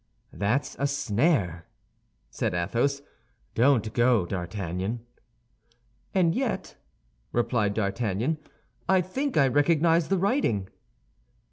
"That's 0.33 0.75
a 0.79 0.87
snare," 0.87 1.67
said 2.31 2.55
Athos; 2.55 3.03
"don't 3.53 3.93
go, 3.93 4.25
D'Artagnan." 4.25 5.01
"And 6.15 6.33
yet," 6.33 6.75
replied 7.31 7.75
D'Artagnan, 7.75 8.39
"I 8.89 9.01
think 9.01 9.37
I 9.37 9.47
recognize 9.47 10.07
the 10.07 10.17
writing." 10.17 10.69